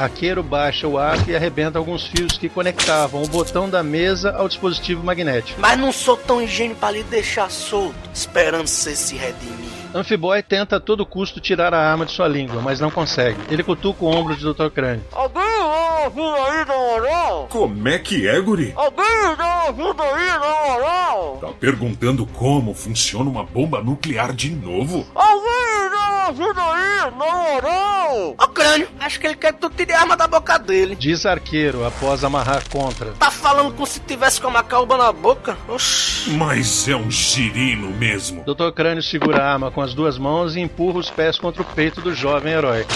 [0.00, 4.48] Arqueiro baixa o arco e arrebenta alguns fios que conectavam o botão da mesa ao
[4.48, 5.60] dispositivo magnético.
[5.60, 9.70] Mas não sou tão ingênuo para lhe deixar solto, esperando você se redimir.
[9.92, 13.38] Amphiboy tenta a todo custo tirar a arma de sua língua, mas não consegue.
[13.50, 14.68] Ele cutuca o ombro de Dr.
[14.68, 15.04] Crânio.
[15.12, 17.46] Alguém dá uma aí na moral?
[17.50, 18.72] Como é que é, guri?
[18.76, 21.38] Alguém dá ajuda aí na moral?
[21.40, 25.06] Tá perguntando como funciona uma bomba nuclear de novo?
[25.14, 28.34] Alguém dá ajuda aí na moral?
[28.38, 30.94] Ó crânio, acho que ele quer que tu tire a arma da boca dele.
[30.94, 33.12] Diz arqueiro após amarrar contra.
[33.12, 35.56] Tá falando como se tivesse com uma calba na boca?
[35.68, 36.30] Oxi.
[36.30, 38.44] Mas é um girino mesmo.
[38.44, 38.70] Dr.
[38.74, 42.00] Crânio segura a arma com as duas mãos e empurra os pés contra o peito
[42.00, 42.86] do jovem herói.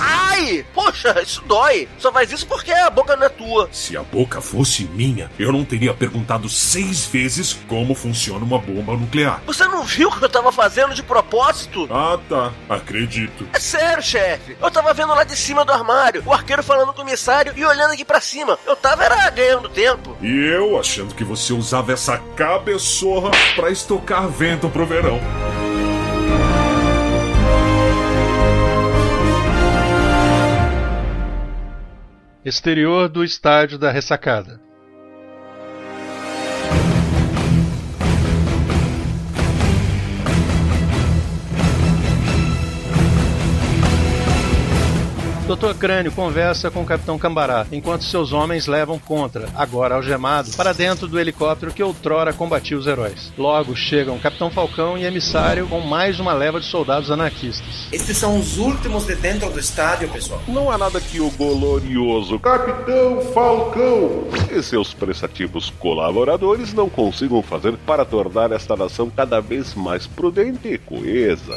[0.00, 0.64] Ai!
[0.74, 1.88] Poxa, isso dói.
[1.98, 3.68] Só faz isso porque a boca não é tua.
[3.72, 8.94] Se a boca fosse minha, eu não teria perguntado seis vezes como funciona uma bomba
[8.94, 9.40] nuclear.
[9.46, 11.88] Você não viu o que eu tava fazendo de propósito?
[11.90, 12.52] Ah, tá.
[12.68, 13.46] Acredito.
[13.52, 14.56] É sério, chefe.
[14.60, 17.64] Eu tava vendo lá de cima do armário, o arqueiro falando com o comissário e
[17.64, 18.58] olhando aqui pra cima.
[18.66, 20.16] Eu tava era ganhando tempo.
[20.20, 25.20] E eu achando que você usava essa cabeçorra pra estocar vento pro verão.
[32.44, 34.63] Exterior do estádio da ressacada.
[45.44, 45.74] Dr.
[45.78, 51.06] Crânio conversa com o Capitão Cambará, enquanto seus homens levam contra, agora algemado, para dentro
[51.06, 53.30] do helicóptero que outrora combatia os heróis.
[53.36, 57.88] Logo chegam Capitão Falcão e emissário com mais uma leva de soldados anarquistas.
[57.92, 60.42] Estes são os últimos de dentro do estádio, pessoal.
[60.48, 67.76] Não há nada que o glorioso Capitão Falcão e seus prestativos colaboradores não consigam fazer
[67.86, 71.52] para tornar esta nação cada vez mais prudente e coesa.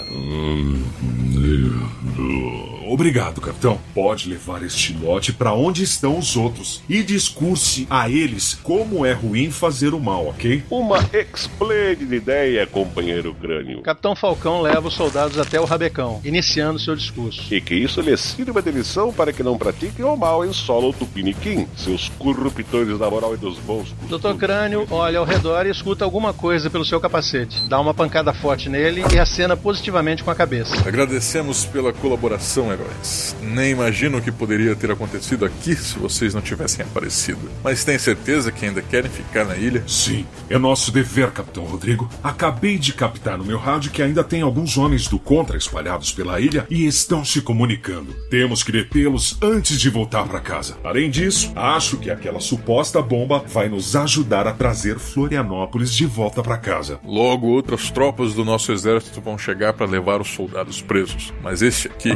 [2.87, 3.79] Obrigado, capitão.
[3.93, 9.13] Pode levar este lote para onde estão os outros e discurse a eles como é
[9.13, 10.63] ruim fazer o mal, ok?
[10.69, 13.81] Uma esplêndida ideia, companheiro crânio.
[13.81, 17.53] Capitão Falcão leva os soldados até o Rabecão, iniciando seu discurso.
[17.53, 20.93] E que isso lhes sirva de lição para que não pratiquem o mal em solo
[20.93, 24.21] tupiniquim, seus corruptores da moral e dos bons costumes.
[24.21, 24.37] Dr.
[24.37, 27.61] Crânio olha ao redor e escuta alguma coisa pelo seu capacete.
[27.67, 30.75] Dá uma pancada forte nele e acena positivamente com a cabeça.
[30.87, 33.35] Agradecemos pela colaboração, heróis.
[33.41, 37.49] Nem imagino o que poderia ter acontecido aqui se vocês não tivessem aparecido.
[37.63, 39.83] Mas tem certeza que ainda querem ficar na ilha?
[39.87, 42.09] Sim, é nosso dever, Capitão Rodrigo.
[42.23, 46.39] Acabei de captar no meu rádio que ainda tem alguns homens do Contra espalhados pela
[46.39, 48.13] ilha e estão se comunicando.
[48.29, 50.77] Temos que detê-los antes de voltar para casa.
[50.83, 56.41] Além disso, acho que aquela suposta bomba vai nos ajudar a trazer Florianópolis de volta
[56.41, 56.99] para casa.
[57.03, 61.33] Logo, outras tropas do nosso exército vão chegar para levar os soldados presos.
[61.49, 62.13] Mas este aqui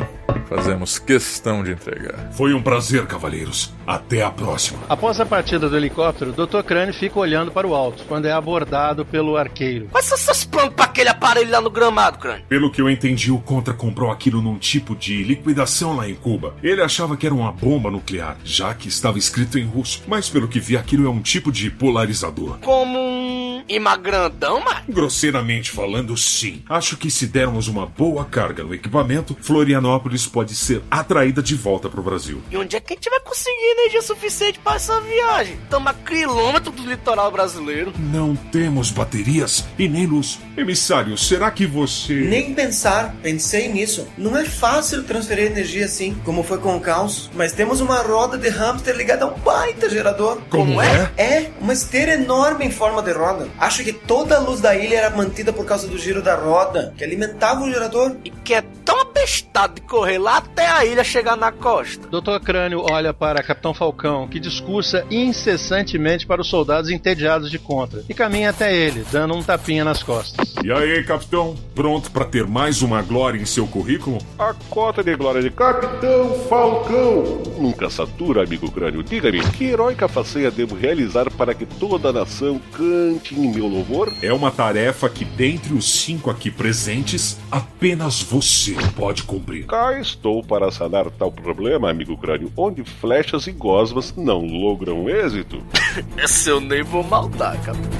[0.49, 2.33] fazemos questão de entregar.
[2.33, 3.71] Foi um prazer, cavalheiros.
[3.87, 4.79] Até a próxima.
[4.89, 6.61] Após a partida do helicóptero, Dr.
[6.63, 9.87] Crane fica olhando para o alto, quando é abordado pelo arqueiro.
[9.89, 12.43] Quais são seus planos pra aquele aparelho lá no gramado, Crane?
[12.49, 16.55] Pelo que eu entendi, o Contra comprou aquilo num tipo de liquidação lá em Cuba.
[16.61, 20.03] Ele achava que era uma bomba nuclear, já que estava escrito em russo.
[20.07, 22.59] Mas pelo que vi, aquilo é um tipo de polarizador.
[22.59, 24.83] Como um imã grandão, mas...
[24.89, 26.61] Grosseiramente falando, sim.
[26.67, 31.55] Acho que se dermos uma boa carga no equipamento, Florianópolis Florianópolis pode ser atraída de
[31.55, 32.41] volta pro Brasil.
[32.51, 35.55] E onde é que a gente vai conseguir energia suficiente para essa viagem?
[35.63, 37.93] Estamos a quilômetro do litoral brasileiro.
[37.97, 40.39] Não temos baterias e nem luz.
[40.57, 42.13] Emissário, será que você.
[42.13, 44.07] Nem pensar, pensei nisso.
[44.17, 48.37] Não é fácil transferir energia assim, como foi com o caos, mas temos uma roda
[48.37, 50.41] de hamster ligada a um baita gerador.
[50.49, 51.11] Como é?
[51.17, 53.47] É, uma esteira enorme em forma de roda.
[53.57, 56.93] Acho que toda a luz da ilha era mantida por causa do giro da roda,
[56.97, 58.15] que alimentava o gerador.
[58.23, 62.07] E que é tão apestado de correr lá até a ilha chegar na costa.
[62.07, 62.43] Dr.
[62.43, 68.13] Crânio olha para Capitão Falcão, que discursa incessantemente para os soldados entediados de contra, e
[68.13, 70.55] caminha até ele, dando um tapinha nas costas.
[70.63, 71.55] E aí, capitão?
[71.75, 74.17] Pronto para ter mais uma glória em seu currículo?
[74.39, 79.03] A cota de glória de Capitão Falcão nunca satura, amigo crânio.
[79.03, 84.11] Diga-me, que heróica façanha devo realizar para que toda a nação cante em meu louvor?
[84.21, 89.65] É uma tarefa que, dentre os cinco aqui presentes, apenas você pode cumprir.
[89.65, 95.57] Cá estou para sanar tal problema, amigo crânio, onde flechas e gosmas não logram êxito.
[96.15, 97.99] Esse eu nem vou maldar, capitão.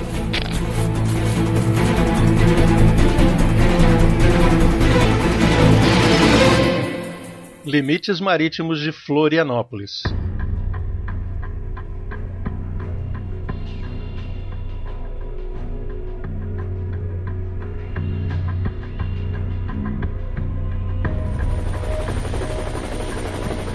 [7.66, 10.04] Limites Marítimos de Florianópolis.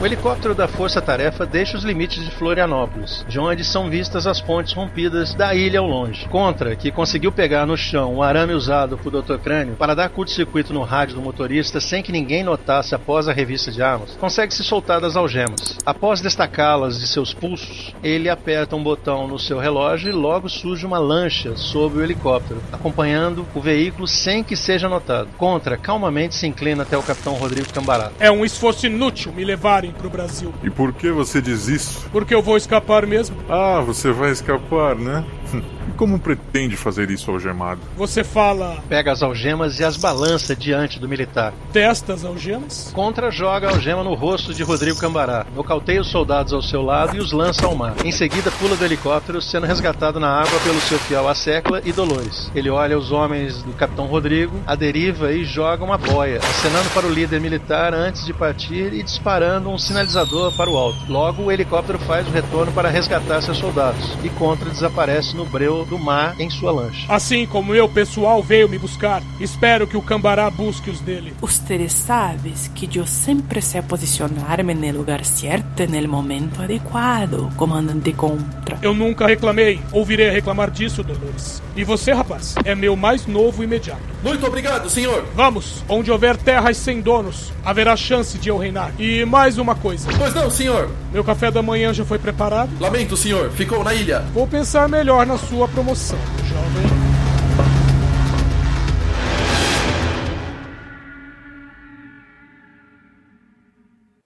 [0.07, 4.40] O helicóptero da Força Tarefa deixa os limites de Florianópolis, de onde são vistas as
[4.40, 6.28] pontes rompidas da ilha ao longe.
[6.28, 9.36] Contra, que conseguiu pegar no chão o arame usado por Dr.
[9.38, 13.72] Crânio para dar curto-circuito no rádio do motorista sem que ninguém notasse após a revista
[13.72, 15.76] de armas, consegue se soltar das algemas.
[15.84, 20.86] Após destacá-las de seus pulsos, ele aperta um botão no seu relógio e logo surge
[20.86, 25.30] uma lancha sobre o helicóptero, acompanhando o veículo sem que seja notado.
[25.36, 28.12] Contra calmamente se inclina até o capitão Rodrigo Cambará.
[28.20, 30.53] É um esforço inútil me levarem pro Brasil.
[30.62, 32.09] E por que você diz isso?
[32.12, 33.36] Porque eu vou escapar mesmo.
[33.49, 35.24] Ah, você vai escapar, né?
[35.97, 37.80] Como pretende fazer isso algemado?
[37.97, 38.82] Você fala.
[38.88, 41.55] Pega as algemas e as balança diante do militar.
[41.72, 42.90] Testa as algemas?
[42.92, 47.16] Contra joga a algema no rosto de Rodrigo Cambará, nocauteia os soldados ao seu lado
[47.16, 47.94] e os lança ao mar.
[48.05, 52.51] Em seguida, pula do helicóptero, sendo resgatado na água pelo seu fiel Assecla e Dolores.
[52.55, 57.07] Ele olha os homens do capitão Rodrigo, a deriva e joga uma boia, acenando para
[57.07, 60.99] o líder militar antes de partir e disparando um sinalizador para o alto.
[61.09, 65.86] Logo, o helicóptero faz o retorno para resgatar seus soldados e Contra desaparece no breu
[65.87, 67.07] do mar em sua lancha.
[67.09, 71.34] Assim como eu, pessoal veio me buscar, espero que o Cambará busque os dele.
[71.41, 78.12] Ustedes sabes que yo sempre sé posicionarme el lugar cierto en el momento adecuado, comandante
[78.12, 78.78] Contra.
[78.82, 81.62] Eu nunca reclamei, ouvirei reclamar disso, Dolores.
[81.76, 84.01] E você, rapaz, é meu mais novo imediato.
[84.22, 85.24] Muito obrigado, senhor.
[85.34, 88.93] Vamos, onde houver terras sem donos, haverá chance de eu reinar.
[88.99, 90.09] E mais uma coisa.
[90.16, 90.91] Pois não, senhor.
[91.12, 92.70] Meu café da manhã já foi preparado?
[92.80, 93.51] Lamento, senhor.
[93.51, 94.20] Ficou na ilha.
[94.32, 96.18] Vou pensar melhor na sua promoção,
[96.49, 96.87] jovem.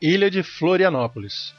[0.01, 1.53] Ilha de Florianópolis.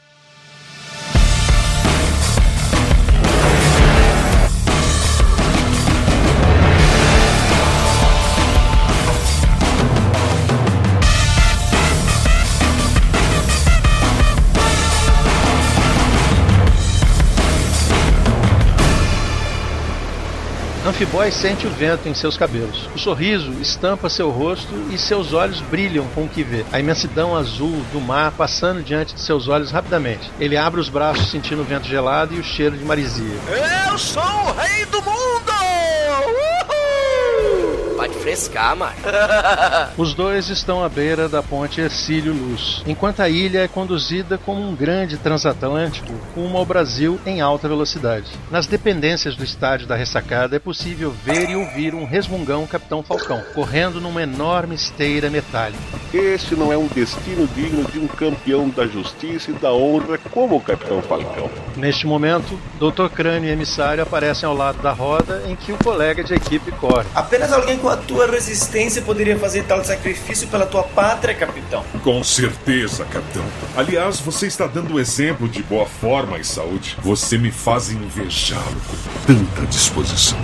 [20.92, 22.90] Amphiboy sente o vento em seus cabelos.
[22.94, 26.66] O sorriso estampa seu rosto e seus olhos brilham com o que vê.
[26.70, 30.30] A imensidão azul do mar passando diante de seus olhos rapidamente.
[30.38, 33.40] Ele abre os braços sentindo o vento gelado e o cheiro de marisia.
[33.90, 35.54] Eu sou o rei do mundo!
[36.28, 36.61] Uhul!
[38.12, 38.94] Frescar, mano.
[39.98, 44.62] Os dois estão à beira da ponte Ercílio Luz, enquanto a ilha é conduzida como
[44.62, 48.28] um grande transatlântico rumo ao Brasil em alta velocidade.
[48.50, 53.42] Nas dependências do estádio da ressacada é possível ver e ouvir um resmungão Capitão Falcão,
[53.54, 55.80] correndo numa enorme esteira metálica.
[56.14, 60.56] Este não é um destino digno de um campeão da justiça e da honra como
[60.56, 61.50] o Capitão Falcão.
[61.76, 63.08] Neste momento, Dr.
[63.14, 67.08] Crânio e emissário aparecem ao lado da roda em que o colega de equipe corre.
[67.16, 71.84] Apenas alguém com a tua resistência poderia fazer tal sacrifício pela tua pátria, capitão.
[72.04, 73.44] Com certeza, capitão.
[73.76, 76.98] Aliás, você está dando exemplo de boa forma e saúde.
[77.02, 80.38] Você me faz invejá-lo com tanta disposição.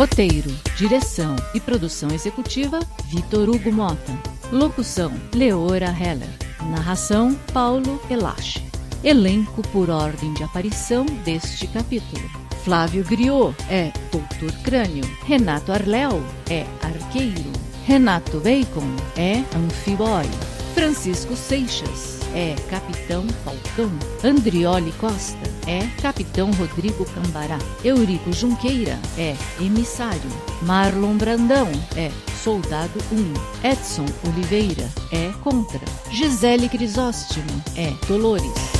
[0.00, 2.80] Roteiro, direção e produção executiva:
[3.10, 4.18] Vitor Hugo Mota.
[4.50, 6.30] Locução: Leora Heller.
[6.70, 8.64] Narração: Paulo Elache.
[9.04, 12.30] Elenco por ordem de aparição deste capítulo.
[12.64, 15.04] Flávio Griot é Doutor Crânio.
[15.26, 17.52] Renato Arléu é Arqueiro.
[17.84, 20.24] Renato Bacon é Anfiboy.
[20.74, 23.90] Francisco Seixas é Capitão Falcão.
[24.24, 27.58] Andrioli Costa é Capitão Rodrigo Cambará.
[27.84, 30.20] Eurico Junqueira é Emissário.
[30.62, 32.10] Marlon Brandão é
[32.42, 33.68] Soldado 1.
[33.68, 35.80] Edson Oliveira é Contra.
[36.10, 38.79] Gisele Crisóstomo é Dolores.